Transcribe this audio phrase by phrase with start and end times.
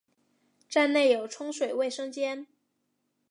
[0.67, 2.47] 站内有冲水卫生间。